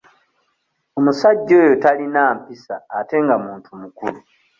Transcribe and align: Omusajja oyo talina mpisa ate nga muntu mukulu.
Omusajja 0.97 1.53
oyo 1.63 1.73
talina 1.83 2.21
mpisa 2.37 2.75
ate 2.97 3.15
nga 3.23 3.35
muntu 3.45 3.69
mukulu. 3.81 4.19